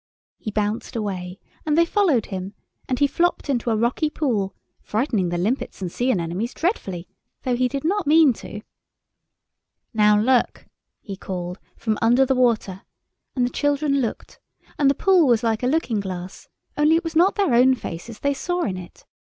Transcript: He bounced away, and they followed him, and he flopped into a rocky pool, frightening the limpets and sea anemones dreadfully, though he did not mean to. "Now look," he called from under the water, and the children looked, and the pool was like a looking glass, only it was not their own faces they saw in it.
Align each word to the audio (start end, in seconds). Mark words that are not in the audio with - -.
He 0.39 0.49
bounced 0.49 0.95
away, 0.95 1.37
and 1.63 1.77
they 1.77 1.85
followed 1.85 2.25
him, 2.25 2.55
and 2.89 2.97
he 2.97 3.05
flopped 3.05 3.51
into 3.51 3.69
a 3.69 3.77
rocky 3.77 4.09
pool, 4.09 4.55
frightening 4.81 5.29
the 5.29 5.37
limpets 5.37 5.79
and 5.79 5.91
sea 5.91 6.09
anemones 6.09 6.55
dreadfully, 6.55 7.07
though 7.43 7.55
he 7.55 7.67
did 7.67 7.83
not 7.85 8.07
mean 8.07 8.33
to. 8.33 8.61
"Now 9.93 10.19
look," 10.19 10.65
he 11.01 11.15
called 11.15 11.59
from 11.77 11.99
under 12.01 12.25
the 12.25 12.33
water, 12.33 12.81
and 13.35 13.45
the 13.45 13.51
children 13.51 14.01
looked, 14.01 14.39
and 14.79 14.89
the 14.89 14.95
pool 14.95 15.27
was 15.27 15.43
like 15.43 15.61
a 15.61 15.67
looking 15.67 15.99
glass, 15.99 16.47
only 16.75 16.95
it 16.95 17.03
was 17.03 17.15
not 17.15 17.35
their 17.35 17.53
own 17.53 17.75
faces 17.75 18.21
they 18.21 18.33
saw 18.33 18.63
in 18.63 18.77
it. 18.77 19.05